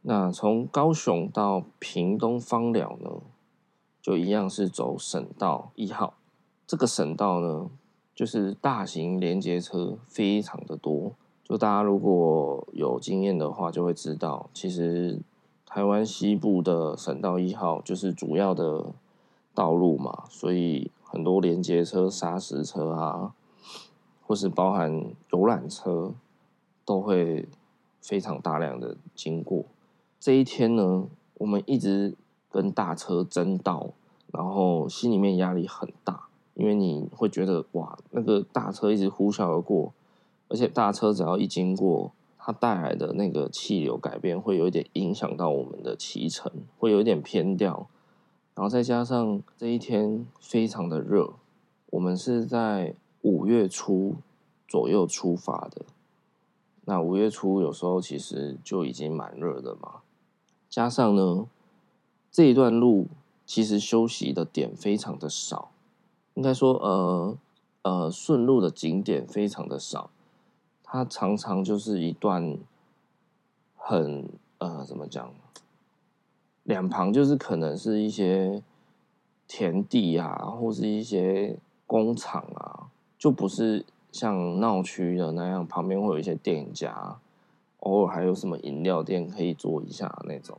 [0.00, 3.20] 那从高雄到屏东枋寮呢，
[4.00, 6.14] 就一样是走省道一号。
[6.66, 7.68] 这个省道呢，
[8.20, 11.14] 就是大型连接车非常的多。
[11.42, 15.18] 就大家如果有经验的话，就会知道，其实
[15.64, 18.92] 台湾西部的省道一号就是主要的
[19.54, 23.32] 道路嘛，所以很多连接车、砂石车啊，
[24.26, 25.02] 或是包含
[25.32, 26.12] 游览车，
[26.84, 27.48] 都会
[28.02, 29.64] 非常大量的经过。
[30.18, 31.06] 这一天呢，
[31.38, 32.14] 我们一直
[32.50, 33.92] 跟大车争道，
[34.30, 36.28] 然后心里面压力很大，
[36.60, 39.94] 因为你会觉得哇，那个大车一直呼啸而过，
[40.48, 47.88] 而且大车只要一经过，它带来的那个气流改变会有一点影响到我们的骑乘，会有一点偏掉，
[48.54, 51.32] 然后再加上这一天非常的热，
[51.86, 54.16] 我们是在五月初
[54.68, 55.86] 左右出发的，
[56.84, 60.02] 那五月初有时候其实就已经蛮热的嘛。
[60.68, 61.46] 加上呢，
[62.30, 63.06] 这一段路
[63.46, 65.70] 其实休息的点非常的少，
[66.34, 67.38] 应该说，呃
[67.82, 70.10] 呃，顺路的景点非常的少，
[70.82, 72.58] 它常常就是一段
[73.76, 75.32] 很呃，怎么讲，
[76.62, 78.62] 两旁就是可能是一些
[79.48, 87.18] 田地啊，或是一些工厂啊，就不是像闹区的那样，旁边会有一些店家。
[87.80, 90.58] 偶尔还有什么饮料店可以坐一下那种，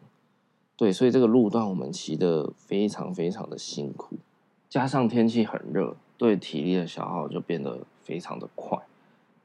[0.75, 4.15] 对，所以这个路段我们骑的非常非常的辛苦，
[4.71, 8.79] 加上天气很热，对体力的消耗就变得非常的快。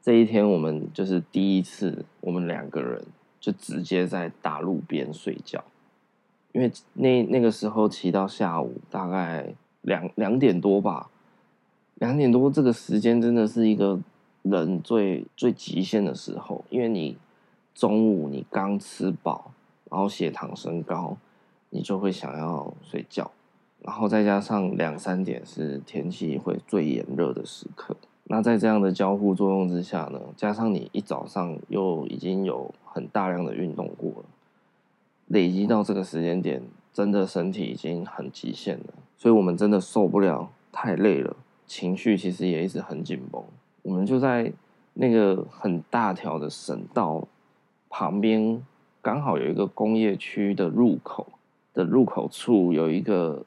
[0.00, 3.04] 这一天我们就是第一次，我们两个人
[3.40, 5.62] 就直接在大路边睡觉，
[6.52, 11.10] 因为那那个时候骑到下午大概两两点多吧，
[11.96, 13.98] 两点多这个时间真的是一个
[14.42, 17.18] 人最最极限的时候，因为你。
[17.78, 19.52] 中午你刚吃饱，
[19.90, 21.14] 然后血糖升高，
[21.68, 23.30] 你就会想要睡觉，
[23.86, 34.24] 然后再加上两三点是天气会最炎热的时刻，那在这样的交互作用之下呢，加上你一早上又已经有很大量的运动过了，
[35.28, 36.60] 累积到这个时间点，
[36.92, 43.42] 真的身体已经很极限了，所以我们真的受不了，太累了，情绪其实也一直很紧绷，
[43.82, 44.52] 我们就在
[44.94, 47.26] 那个很大条的省道。
[47.88, 48.60] 旁边
[49.00, 51.26] 刚好有一个工业区的入口，
[51.72, 53.42] 的入口处有一个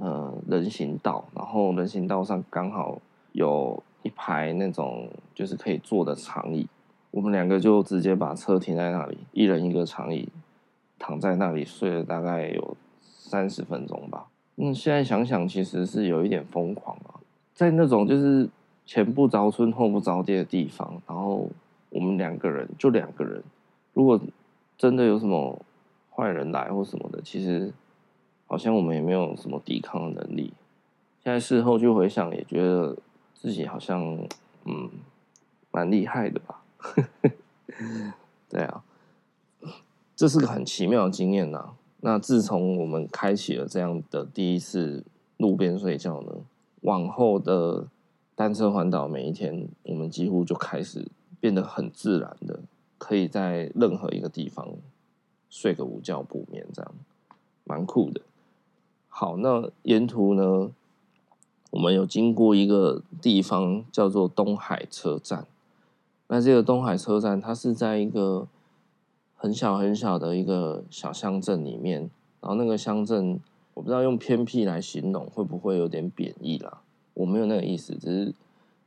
[0.00, 3.00] 呃人行道，然后人行道上刚好
[3.32, 6.66] 有一排那种就是可以坐的长椅，
[7.10, 10.28] 我们两个就直接把车停在那里，一人一个长椅，
[10.98, 14.26] 躺在那里睡了大概有三十分钟吧。
[14.56, 17.20] 嗯，现在想想其实是有一点疯狂啊，
[17.54, 18.48] 在那种就是
[18.86, 21.48] 前不着村后不着店的地方，然后
[21.90, 23.42] 我们两个人就两个人，
[23.92, 24.18] 如果
[24.78, 25.60] 真的有什么
[26.14, 27.70] 坏人来或什么的，其实
[28.50, 30.52] 好像我们也没有什么抵抗的能力。
[31.22, 32.96] 现在事后去回想，也觉得
[33.32, 34.26] 自己好像
[34.64, 34.90] 嗯
[35.70, 36.64] 蛮厉害的吧。
[38.50, 38.82] 对啊，
[40.16, 41.74] 这是个很奇妙的经验呐。
[42.00, 45.04] 那自从我们开启了这样的第一次
[45.36, 46.32] 路边睡觉呢，
[46.80, 47.86] 往后的
[48.34, 51.06] 单车环岛每一天，我们几乎就开始
[51.38, 52.58] 变得很自然的。
[52.98, 54.68] 可以在任何一个地方
[55.48, 56.92] 睡个午觉不眠，这样
[57.62, 58.20] 蛮酷的。
[59.10, 60.70] 好，那沿途呢，
[61.70, 65.46] 我们有经过一个地方叫做东海车站。
[66.28, 68.48] 那这个东海车站，它是在一个
[69.36, 72.08] 很小很小的一个小乡镇里面。
[72.40, 73.38] 然后那个乡镇，
[73.74, 76.80] 我不知道用偏僻来形容会不会有点贬义啦。
[77.12, 78.34] 我没有那个意思，只是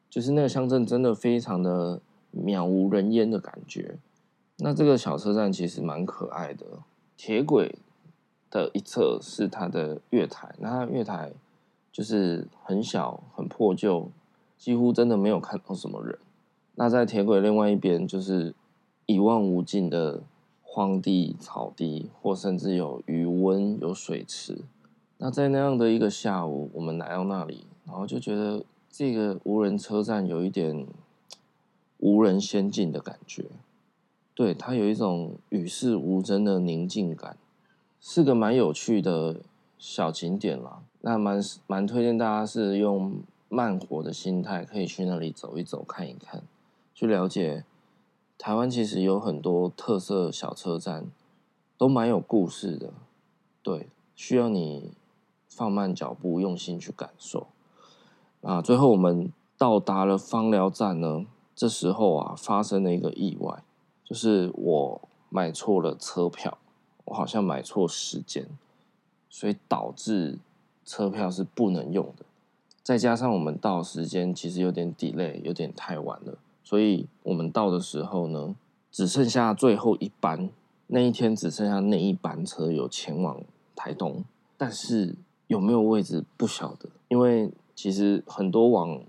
[0.10, 2.02] 就是那个乡镇真的非常的。
[2.36, 4.00] 渺无人烟的感觉。
[4.58, 6.66] 那这个小车站其实蛮可爱的，
[7.16, 7.76] 铁轨
[8.54, 11.32] 的一侧是它的月台，那月台
[11.92, 14.12] 就是很小、很破旧，
[14.58, 16.18] 几乎真的没有看到什么人。
[16.76, 18.54] 那在铁轨另外一边，就是
[19.08, 20.22] 一望无尽的
[20.62, 24.60] 荒地、草地，或甚至有余温、有水池。
[25.18, 30.86] 那在那样的一个下午，我们来到那里，然后就觉得这个无人车站有一点。
[32.00, 33.46] 无人仙境的感觉，
[34.34, 37.38] 对，它有一种与世无争的宁静感，
[38.06, 39.40] 是个蛮有趣的
[39.78, 40.82] 小景点啦。
[41.00, 46.44] 那蛮蛮推荐大家是用慢活的心态，可以去那里走一走、看一看，
[46.94, 47.64] 去了解
[48.38, 51.06] 台湾其实有很多特色小车站，
[51.78, 52.92] 都蛮有故事的。
[53.62, 53.88] 对，
[54.18, 54.92] 需要你
[55.48, 57.48] 放慢脚步，用心去感受。
[58.42, 61.26] 啊，最后我们到达了芳寮站呢。
[61.56, 63.64] 这时候啊，发生了一个意外，
[64.04, 66.58] 就是我买错了车票，
[67.06, 68.48] 我好像买错时间，
[69.30, 70.38] 所以导致
[70.86, 72.26] 车票是不能用的。
[72.82, 78.56] 再加上我们到时间其实有点 delay，有点太晚了，所以我们到的时候呢，
[78.92, 80.50] 只剩下最后一班，
[80.88, 83.42] 那一天只剩下那一班车有前往
[83.76, 84.24] 台东，
[84.58, 85.16] 但是
[85.48, 89.02] 有没有位置不晓得，因为其实很多往。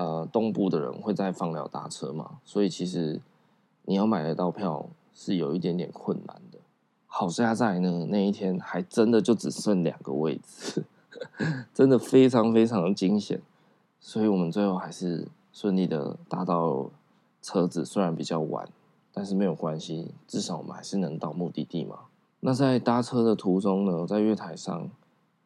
[0.00, 3.20] 呃，东部的人会在放疗搭车嘛，所以其实
[3.84, 6.40] 你要买得到票是有一点点困难。
[7.08, 10.84] 好家在呢，那一天还真的就只剩两个位置，
[11.74, 13.40] 真的非常非常的惊险，
[13.98, 16.88] 所以我们最后还是顺利的搭到
[17.42, 18.68] 车子，虽然比较晚，
[19.12, 21.96] 但是没有关系，至少我们还是能到目的地嘛。
[22.40, 24.88] 那在搭车的途中呢，在月台上，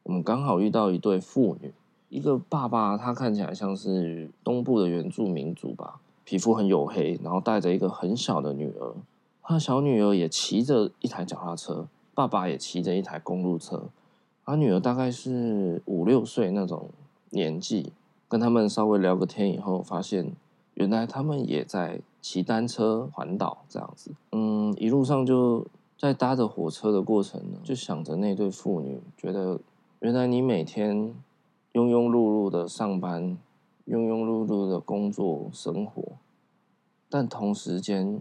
[0.02, 1.72] 我们刚好遇到一对父女。
[2.10, 8.94] 一个爸爸，他看起来像是东部的原住民族吧，皮肤很黝黑，然后带着一个很小的女儿，
[9.42, 13.90] 他小女儿也骑着一台脚踏车，爸爸也骑着一台公路车，
[14.44, 16.90] 他女儿大概是五六岁那种
[17.30, 17.92] 年纪，
[18.28, 20.32] 跟他们稍微聊个天以后，发现
[20.74, 25.66] 原来他们也在骑单车环岛这样子，嗯，一路上就
[25.98, 29.60] 在搭着火车的过程呢，就想着那对父女，觉得
[30.00, 31.14] 原来你每天。
[31.72, 33.38] 庸庸碌碌的上班，
[33.86, 36.02] 庸庸碌碌的工作生活，
[37.08, 38.20] 但同时间，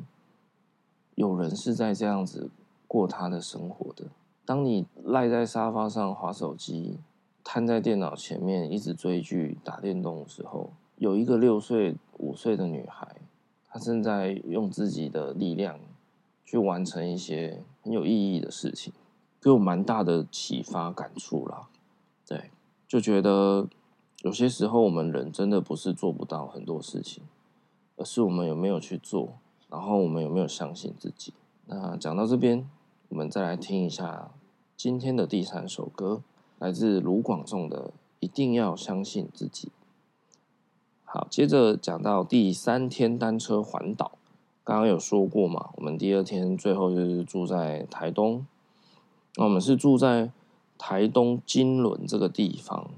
[1.16, 2.50] 有人是在这样子
[2.88, 4.06] 过他的生活的。
[4.46, 7.00] 当你赖在沙发上滑手机，
[7.44, 13.16] 瘫在电脑前面一直追剧、打电动的时候，有一个六岁、五岁的女孩，
[13.70, 15.80] 她正在用自己的力量
[16.44, 18.92] 去完成一些很有意义的事情，
[19.42, 21.68] 给我蛮大的启发感触啦。
[22.28, 22.52] 对。
[22.88, 23.70] 就觉得
[24.22, 27.24] 有些时候我们人真的不是做不到很多事情，
[27.96, 29.36] 而是我们有没有去做，
[29.72, 31.34] 然后我们有没有相信自己。
[31.66, 32.70] 那讲到这边，
[33.10, 34.30] 我们再来听一下
[34.78, 36.22] 今天的第三首歌，
[36.60, 37.86] 来自卢广仲的
[38.20, 39.70] 《一定要相信自己》。
[41.06, 44.12] 好，接着讲到第三天单车环岛，
[44.64, 48.46] 刚刚有说过嘛，我们第二天最后就是住在台东，
[49.38, 50.32] 那我们是住在。
[50.84, 52.90] 台东金轮这个地方，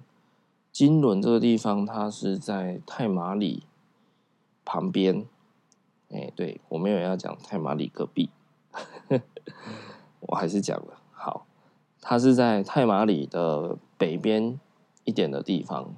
[0.71, 3.63] 金轮这个地方，它是在太麻里
[4.63, 5.25] 旁边。
[6.13, 8.29] 哎，对，我没有要讲太麻里隔壁，
[10.21, 10.99] 我还是讲了。
[11.11, 11.45] 好，
[11.99, 14.59] 它是在太麻里的北边
[15.03, 15.95] 一点的地方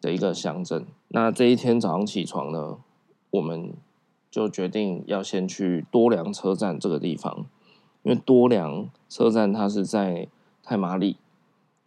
[0.00, 0.86] 的一个乡镇。
[1.08, 2.78] 那这一天早上起床呢，
[3.30, 3.72] 我们
[4.30, 7.46] 就决定要先去多良车站这个地方，
[8.02, 10.28] 因为多良车站它是在
[10.62, 11.16] 太麻里。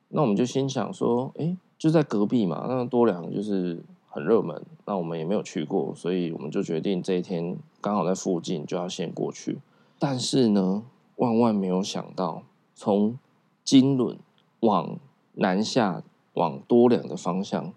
[0.09, 3.83] 那我们就心想说，哎，就在隔壁嘛，那多良就是
[4.17, 9.59] 很热门，那我们也没有去过，所以我们就决定这一天刚好在附近，就要先过去。
[9.99, 10.83] 但是呢，
[11.17, 12.41] 万万没有想到，
[12.73, 13.19] 从
[13.63, 14.17] 金轮
[14.61, 14.97] 往
[15.33, 16.01] 南下
[16.33, 17.71] 往多良的方向，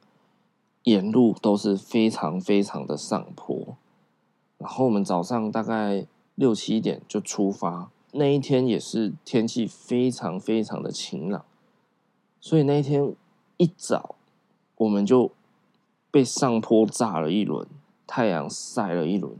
[0.84, 3.76] 沿路都是非常非常的上坡。
[4.56, 11.44] 然后我们早上大概六七点就出发，那一天也是天气非常非常的晴朗。
[12.40, 13.14] 所以那一天
[13.58, 14.14] 一早，
[14.78, 15.30] 我们就
[16.10, 17.66] 被上坡炸了一轮，
[18.06, 19.32] 太阳晒了一轮，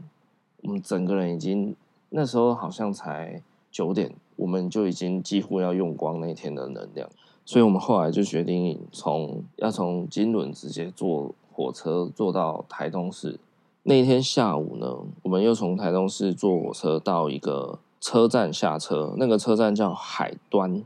[0.61, 1.75] 我们整个人已经
[2.09, 7.09] 那时候好像才九点，我们就已经几乎要用光那天的能量。
[7.43, 13.39] 所以我们后来就决定从要从金轮直接坐火车坐到台东市。
[13.83, 20.83] 那天下午呢，我们又从台东市坐火车到一个车站下车，那个车站叫海端。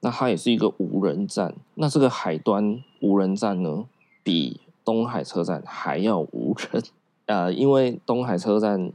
[0.00, 1.54] 那它也是一个无人站。
[1.74, 3.86] 那这个海端无人站呢，
[4.22, 6.82] 比东海车站还要无人。
[7.26, 8.92] 呃，因为东海车站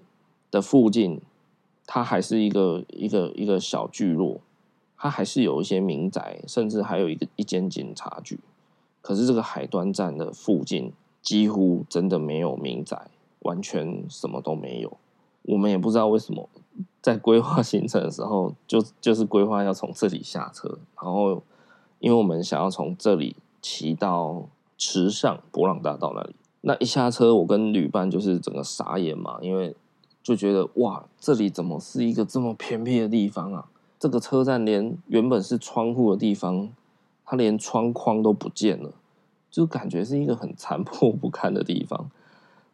[0.49, 1.21] 的附近，
[1.86, 4.39] 它还是一个一个一个小聚落，
[4.97, 8.39] 它还是有一些民宅，甚至还有一个一间警察局。
[9.01, 14.97] 可是这个海端站的附近，几乎真的没有民宅，完全什么都没有。
[15.43, 16.47] 我们也不知道为什么。
[17.01, 21.43] 在规划行程的时候， 就就是规划要从这里下车，然后
[21.99, 24.47] 因为我们想要从这里骑到
[24.82, 26.36] 池上博朗大道那里。
[26.62, 29.76] 那一下车，我跟旅伴就是整个傻眼嘛，因为
[30.24, 33.70] 就觉得哇，这里怎么是一个这么偏僻的地方啊？
[34.00, 36.70] 这个车站连原本是窗户的地方，
[37.24, 38.91] 它连窗框都不见了，
[39.52, 42.10] 就感觉是一个很残破不堪的地方。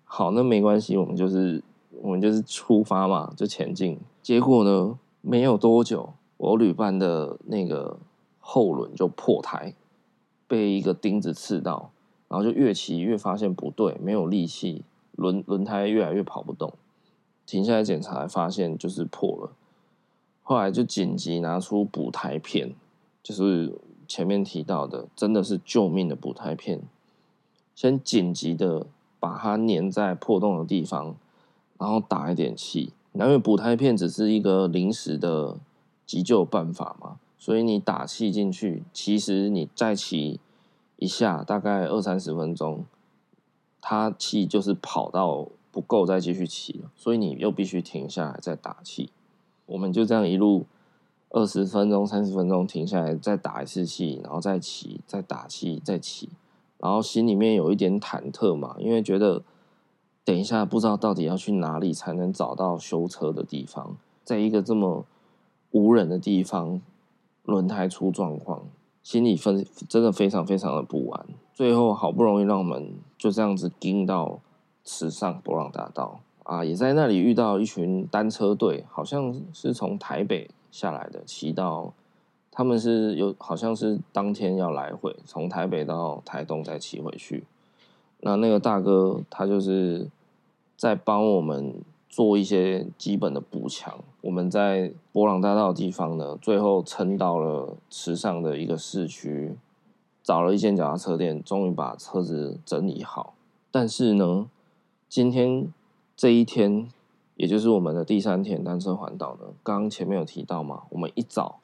[0.06, 1.62] 好，那没关系，我们就是。
[2.04, 3.98] 我们就是出发嘛，就前进。
[4.22, 7.98] 结果呢，没有多久，我旅伴的那个
[8.40, 9.74] 后轮就破胎，
[10.48, 11.90] 被一个钉子刺到，
[12.28, 14.84] 然后就越骑越发现不对，没有力气，
[15.16, 16.74] 轮轮胎越来越跑不动。
[17.46, 19.52] 停下来检查，发现就是破了。
[20.44, 22.74] 后来就紧急拿出补胎片，
[23.24, 26.82] 就是前面提到的，真的是救命的补胎片，
[27.74, 28.88] 先紧急的
[29.20, 31.16] 把它粘在破洞的地方。
[31.80, 35.60] 然后打一点气，因为补胎片只是一个临时的
[36.08, 40.40] 急救办法嘛，所以你打气进去，其实你再骑
[40.98, 42.86] 一下，大概二三十分钟，
[43.82, 49.10] 它气就是跑到不够再继续骑，所以你又必须停下来再打气。
[49.66, 50.66] 我们就这样一路
[51.30, 56.30] 二十分钟、三十分钟停下来再打一次气，然后再骑、再打气、再骑，
[56.78, 59.44] 然后心里面有一点忐忑嘛，因为觉得。
[60.28, 65.06] 等一下，不知道到底要去哪里才能找到修车的地方，在一个这么
[65.72, 66.82] 无人的地方，
[67.46, 68.64] 轮胎出状况，
[69.08, 71.26] 心里分真的非常非常的不安。
[71.54, 74.42] 最后好不容易让我们就这样子盯到
[74.84, 81.94] 池上博朗大道啊，也在那里遇到一群单车队，好像是从台北下来的，骑到
[82.52, 87.46] 他们是有好像是当天要来回，从台北到台东再骑回去。
[88.20, 90.10] 那那个大哥他就是。
[90.78, 91.74] 在帮我们
[92.10, 94.00] 做一些基本的补强。
[94.22, 99.56] 我们在博朗大道的地方呢，最后撑到了池上的一个市区，
[100.24, 103.34] 找了一间脚踏车店，终于把车子整理好。
[103.70, 104.50] 但是呢，
[105.08, 105.72] 今天
[106.16, 106.90] 这一天，
[107.36, 111.60] 也就是我们的第三天单车环岛呢，刚刚前面有提到嘛，我们一早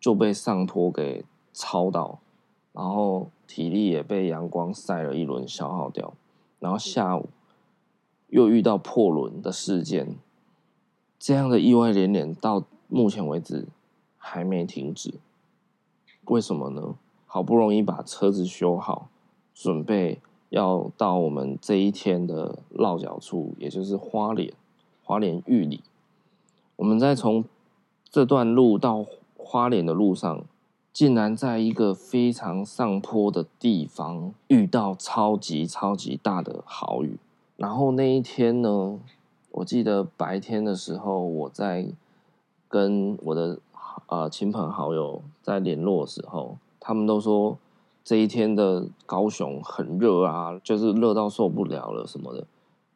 [0.00, 2.20] 就被上坡给超到，
[2.72, 6.14] 然后体力也被阳光晒了一轮，消耗掉，
[6.60, 7.28] 然后下午。
[8.28, 10.16] 又遇到破轮的事件，
[11.18, 13.66] 这样的意外连连，到目前为止
[14.16, 15.14] 还没停止。
[16.26, 16.94] 为什么呢？
[17.26, 19.08] 好不容易把车子修好，
[19.54, 20.20] 准备
[20.50, 24.52] 要到我们这一天的落脚处，也就是花莲，
[25.02, 25.82] 花莲玉里。
[26.76, 27.44] 我们在从
[28.10, 29.04] 这段路到
[29.36, 30.42] 花莲的路上，
[30.92, 37.18] 竟然在一个非常上坡的地方遇到超级超级大的豪雨。
[37.58, 39.00] 然后那一天呢，
[39.50, 41.88] 我记得白天的时候，我在
[42.68, 43.58] 跟我的
[44.06, 47.58] 呃亲朋好友在联络的时候，他们都说
[48.04, 52.46] 这一天的高雄很热啊，就是热到受不了了什么的。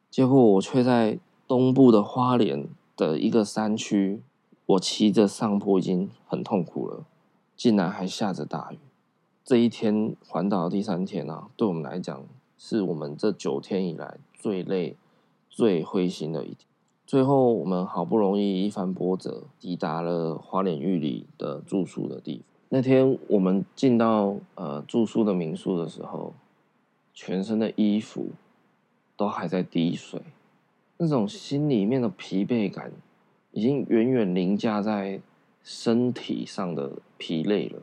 [0.09, 4.21] 结果我却在东部的花莲的一个山区，
[4.65, 7.03] 我骑着上坡已经很痛苦了，
[7.57, 8.79] 竟然还下着大雨。
[9.43, 12.23] 这一天环岛第三天啊，对我们来讲，
[12.57, 14.97] 是我们这九天以来最累、
[15.49, 16.67] 最灰心的一天。
[17.07, 22.43] 最后，我们好不容易一番波折，抵达了花莲玉里的住宿的地方。
[22.67, 26.33] 那天我们进到呃住宿的民宿的时候，
[27.13, 28.31] 全身的衣服
[29.15, 30.19] 都还在滴水，
[30.97, 32.91] 那种心里面的疲惫感，
[33.53, 35.21] 已经远远凌驾在
[35.63, 37.81] 身体上的疲累了。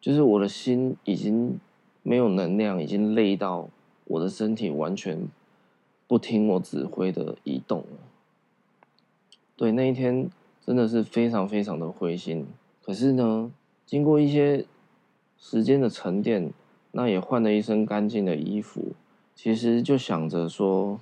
[0.00, 1.58] 就是我的心已经
[2.04, 3.68] 没有能量，已经累到
[4.04, 5.28] 我的身体完全
[6.06, 7.98] 不听我指挥的移动了。
[9.56, 10.30] 对，那一天
[10.64, 12.46] 真的是非常非常的灰心。
[12.82, 13.50] 可是呢，
[13.86, 14.66] 经过一些
[15.38, 16.52] 时间的沉淀，
[16.92, 18.92] 那也换了一身干净的衣服。
[19.34, 21.00] 其实就想着说，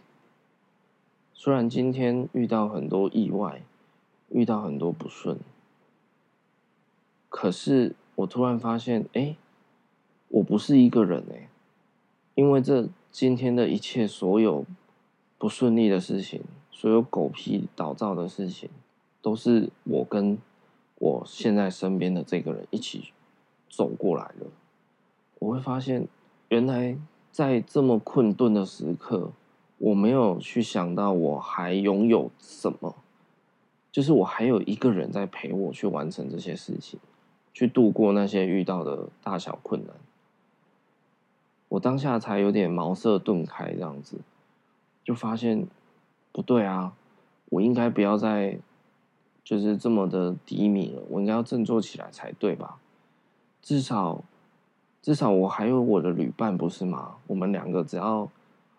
[1.35, 3.63] 虽然今天遇到很多意外，
[4.31, 5.39] 遇到很多不顺，
[7.29, 9.37] 可是我突然发现，哎，
[10.29, 11.49] 我不是一个人哎，
[12.35, 14.65] 因为这今天的一切所有
[15.39, 18.71] 不顺利的事情，所有狗屁倒灶的事情，
[19.21, 20.39] 都是我跟
[20.97, 23.13] 我现在身边的这个人一起
[23.69, 24.47] 走过来了。
[25.41, 26.07] 我会发现，
[26.49, 26.97] 原来
[27.31, 29.33] 在这么困顿的时刻，
[29.79, 32.95] 我没有去想到我还拥有什么，
[33.91, 36.99] 就是我还有一个人在陪我去完成这些事情，
[37.53, 39.95] 去度过那些遇到的大小困难。
[41.73, 44.19] 我当下才有点茅塞顿开，这样子，
[45.03, 45.67] 就发现
[46.31, 46.93] 不对啊，
[47.49, 48.59] 我应该不要再
[49.43, 52.77] 就是这么的低迷了，我应该要振作起来才对吧？
[53.63, 54.23] 至少。
[55.01, 57.17] 至少我还有我的旅伴，不是吗？
[57.27, 58.31] 我们两个只要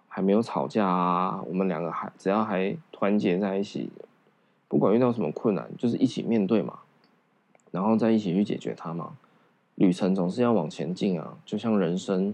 [0.08, 3.90] 还没有吵架啊，我们两个还只要还团结在一起，
[4.70, 6.80] 不管遇到什么困难，就是一起面对嘛，
[7.72, 9.18] 然后再一起去解决它嘛。
[9.76, 12.34] 旅程总是要往前进啊，就像人生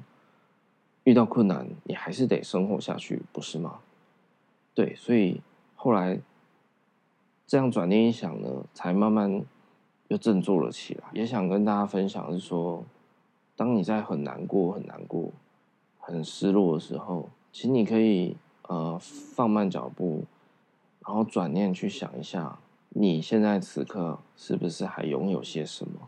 [1.03, 3.79] 遇到困难，你还是得生活下去，不是吗？
[4.73, 5.41] 对，所以
[5.75, 6.19] 后来
[7.47, 9.43] 这样转念一想呢，才慢慢
[10.09, 11.03] 又振作了起来。
[11.13, 12.83] 也想跟大家分享是说。
[13.55, 15.33] 当你在很难过、很难过、
[15.99, 18.37] 很失落的时候，其实你可以
[18.69, 20.23] 呃放慢脚步，
[21.05, 26.07] 然后转念去想一下，你现在此刻是不是还拥有些什么？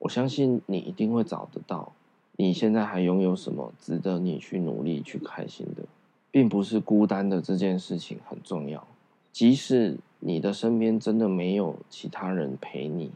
[0.00, 1.94] 我相信你一定会找得到，
[2.42, 5.84] 你现在还拥有什么值得你去努力、去开心的，
[6.32, 8.84] 并不是孤单的这件事情很重要。
[9.30, 13.12] 即使你的身边真的没有其他人陪你。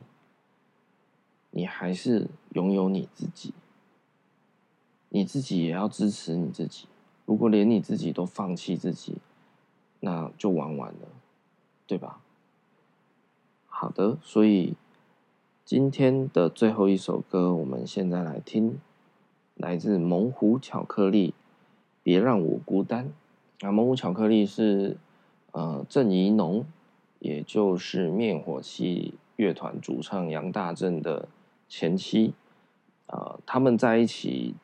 [1.51, 3.53] 你还是拥有你自己，
[5.09, 6.87] 你自己也要支持你自己。
[7.24, 9.16] 如果连你自己都放弃自己，
[9.99, 11.09] 那就玩完了，
[11.89, 12.20] 对吧？
[13.66, 14.74] 好的，所以
[15.64, 18.79] 今天的最后一首歌，我们现在来听，
[19.57, 21.35] 来自猛虎巧克力，
[22.03, 23.13] 别让我孤单。
[23.61, 24.97] 啊，猛虎巧克力是
[25.53, 26.65] 呃郑宜农，
[27.19, 31.29] 也就是灭火器乐团主唱杨大正的。
[31.69, 32.33] 前妻，
[33.09, 34.55] 呃，他们在一起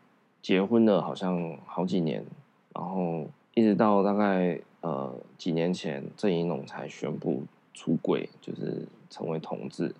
[0.40, 2.24] 结婚了，好像好几年，
[2.72, 7.42] 然后一直到大概呃几年前，郑怡农才宣布
[7.74, 9.92] 出柜，就是成为同志，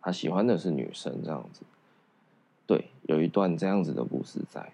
[0.00, 1.60] 他喜欢的是女生这样子。
[2.66, 4.72] 对，有一段这样子的故事在。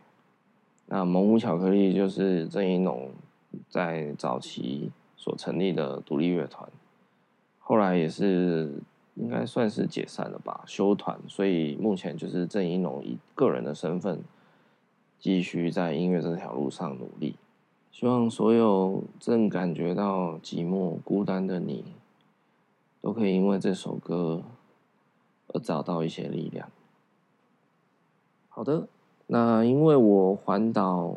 [0.86, 3.10] 那蒙古巧克力就是郑宜农
[3.68, 6.68] 在早期所成立的独立乐团，
[7.58, 8.80] 后来也是。
[9.14, 14.22] 应该算是解散了吧，休团，所以目前就是郑宜农以个人的身份
[15.18, 17.36] 继续在音乐这条路上努力。
[17.90, 21.84] 希望所有正感觉到寂寞、孤单的你，
[23.02, 24.42] 都可以因为这首歌
[25.48, 26.70] 而找到一些力量。
[28.54, 28.86] 好的，
[29.26, 31.16] 那因为我环岛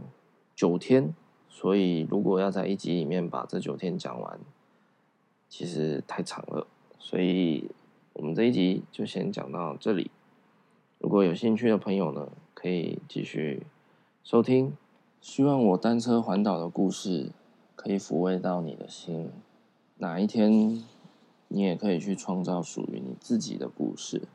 [0.55, 1.13] 九天，
[1.49, 4.39] 所以如果要在一集里面把这九天讲完，
[5.49, 6.65] 其实太长了，
[6.97, 7.69] 所以。
[8.17, 10.09] 我们这一集就先讲到这里。
[10.99, 13.67] 如果有兴趣的朋友呢，可以继续
[14.23, 14.71] 收听。
[15.19, 17.33] 希望我单车环岛的故事
[17.75, 19.29] 可以抚慰到你的心。
[19.97, 20.81] 哪一天
[21.49, 24.29] 你也可以去创造属于你自己的故事。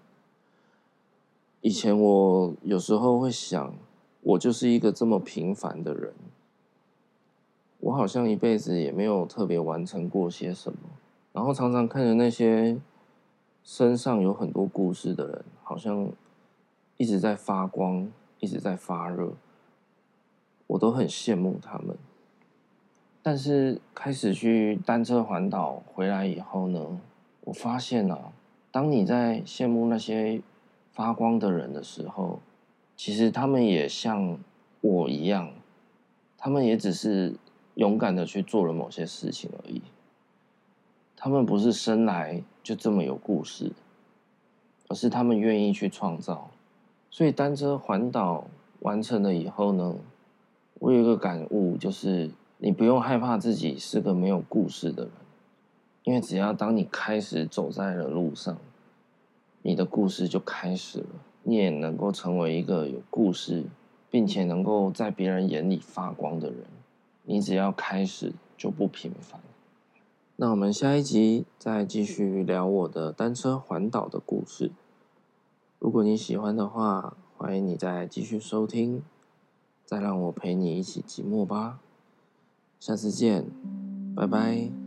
[1.61, 3.75] 以前我有时候会想，
[4.23, 6.13] 我就是一个这么平凡的人，
[7.81, 10.79] 我好像一辈子也没有特别完成过些什么，
[11.33, 12.79] 然后常常看着那些。
[13.63, 16.11] 身上有很多故事的人，好像
[16.97, 19.35] 一直在发光，一直在发热，
[20.67, 21.95] 我都很羡慕他们。
[23.23, 26.99] 但是开始去单车环岛回来以后呢，
[27.43, 28.33] 我发现啊，
[28.73, 30.41] 当你在羡慕那些
[31.01, 32.41] 发光的人的时候，
[32.95, 34.39] 其实他们也像
[34.83, 35.51] 我一样，
[36.37, 37.33] 他们也只是
[37.77, 39.81] 勇敢的去做了某些事情而已。
[41.17, 43.73] 他们不是生来就这么有故事，
[44.89, 46.51] 而是他们愿意去创造。
[47.11, 48.45] 所以单车环岛
[48.81, 49.97] 完成了以后呢，
[50.81, 55.13] 我有一个感悟，就是你不用害怕自己是个没有故事的人，
[56.03, 58.59] 因为只要当你开始走在了路上，
[59.63, 61.07] 你的故事就开始了，
[61.43, 63.65] 你也能够成为一个有故事，
[64.11, 66.65] 并且能够在别人眼里发光的人。
[67.25, 69.41] 你只要开始，就不平凡。
[70.37, 74.71] 那我们下一集再继续聊我的单车环岛的故事。
[75.79, 79.03] 如果你喜欢的话，欢迎你再继续收听，
[79.85, 81.81] 再让我陪你一起寂寞吧。
[82.79, 83.45] 下次见，
[84.17, 84.80] 拜拜。